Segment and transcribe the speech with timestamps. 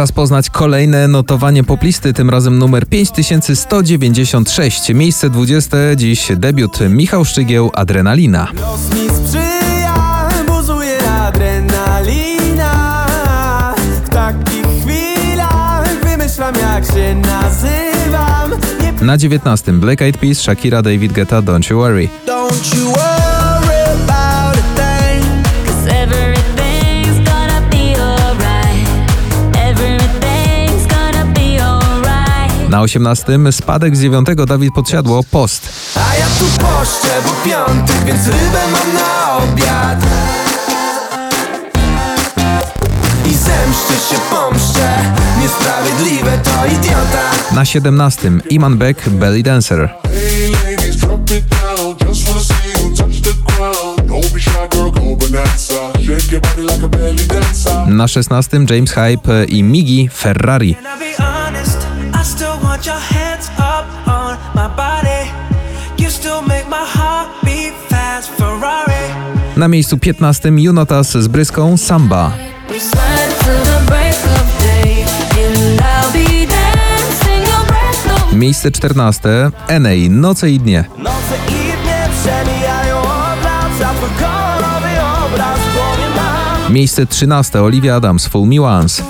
[0.00, 4.94] Czas poznać kolejne notowanie poplisty, tym razem numer 5196.
[4.94, 5.76] Miejsce 20.
[5.96, 8.48] Dziś debiut Michał Szczygieł, Adrenalina.
[8.60, 13.06] Los mi sprzyja, buzuje adrenalina
[14.04, 18.50] W takich chwilach wymyślam jak się nazywam
[18.82, 19.72] Nie Na 19.
[19.72, 22.08] Black Eyed Peas, Shakira, David Guetta, Don't You Worry.
[22.26, 23.29] Don't you worry
[32.80, 33.52] Na 18.
[33.52, 34.28] Spadek z 9.
[34.46, 35.68] Dawid Podsiadło, Post.
[35.96, 40.06] A ja tu poszczę, bo piątek, więc rybę mam na obiad
[43.26, 44.98] I zemszczę się, pomszczę
[45.40, 48.30] Niesprawiedliwe to idiota Na 17.
[48.50, 49.90] Iman Beck, Belly Dancer.
[57.86, 58.58] Na 16.
[58.70, 60.76] James Hype i Migi, Ferrari.
[62.20, 65.30] I still want your hands up on my body.
[65.96, 69.14] You still make my heart beat fast, Ferrari.
[69.56, 70.48] Na miejscu 15.
[70.48, 72.32] Junotas z Bryską, Samba.
[78.32, 79.50] Miejsce 14.
[79.68, 80.84] Enej, Noce i dnie.
[80.98, 83.96] Noce i dnie przemijają od lat
[85.26, 87.62] obraz w głowie mam Miejsce 13.
[87.62, 89.02] Olivia Adams, Full Me Once.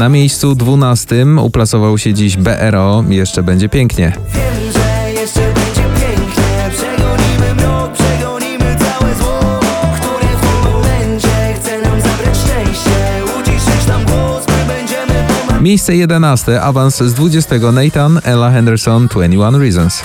[0.00, 1.26] Na miejscu 12.
[1.42, 4.12] uplasował się dziś BRO, jeszcze będzie pięknie.
[4.34, 9.60] Wiem, że jeszcze będzie pięknie Przegonimy mrok, przegonimy całe zło
[10.00, 15.96] Które w tym momencie chce nam zabrać szczęście Uciszysz nam głos, my będziemy pomagać Miejsce
[15.96, 16.62] 11.
[16.62, 17.58] Awans z 20.
[17.72, 20.02] Nathan, Ella Henderson, 21 Reasons.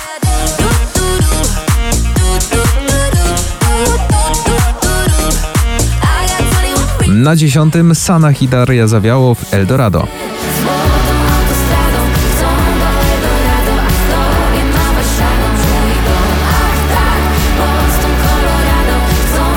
[7.25, 7.74] Na 10.
[7.94, 10.08] Sana Hidaria Zawiało w Eldorado.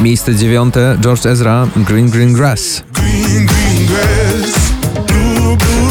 [0.01, 0.75] Miejsce 9.
[1.01, 2.83] George Ezra, Green Green Grass.
[2.93, 3.87] Green, green.
[5.07, 5.89] Blue, blue.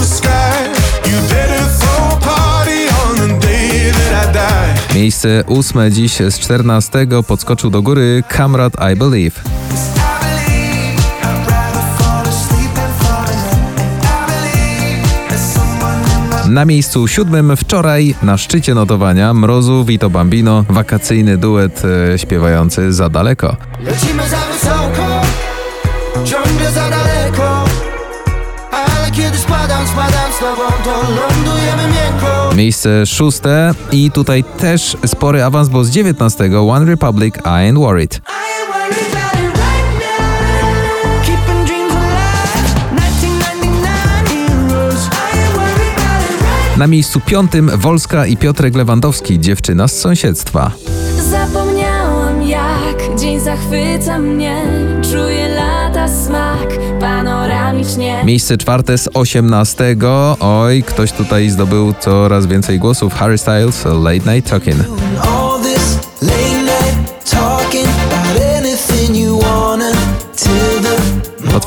[4.95, 5.91] Miejsce 8.
[5.91, 7.07] Dziś z 14.
[7.27, 8.73] podskoczył do góry Kamrat.
[8.93, 9.41] I believe
[16.47, 21.81] Na miejscu siódmym wczoraj na szczycie notowania Mrozu, Vito Bambino, wakacyjny duet
[22.13, 23.57] e, śpiewający za daleko.
[23.79, 25.21] Lecimy za wysoko,
[26.25, 27.65] ciągle za daleko
[28.71, 35.43] Ale kiedy spadam, spadam z tobą, to lądujemy miękko Miejsce szóste i tutaj też spory
[35.43, 38.13] awans, bo z 19 One Republic I Ain't Worried.
[38.13, 38.56] I ain't worried
[46.77, 50.71] Na miejscu piątym Wolska i Piotrek Lewandowski, dziewczyna z sąsiedztwa.
[51.31, 54.61] Zapomniałam jak dzień zachwyca mnie
[55.11, 56.67] Czuję lata smak
[56.99, 59.95] panoramicznie Miejsce czwarte z 18.
[60.39, 63.13] Oj, ktoś tutaj zdobył coraz więcej głosów.
[63.13, 64.77] Harry Styles, Late Night Talking.
[65.21, 66.56] All this late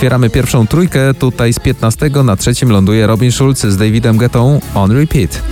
[0.01, 1.15] Otwieramy pierwszą trójkę.
[1.15, 5.43] Tutaj z 15 na trzecim ląduje Robin Schulz z Davidem Gettą On Repeat.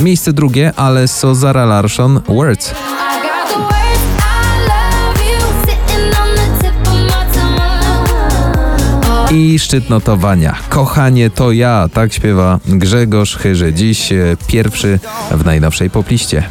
[0.00, 2.74] Miejsce drugie, ale Sozara Larsson Words.
[9.32, 10.56] I szczyt notowania.
[10.68, 13.72] Kochanie to ja, tak śpiewa Grzegorz Chyży.
[13.72, 14.98] Dziś e, pierwszy
[15.30, 16.44] w najnowszej popliście.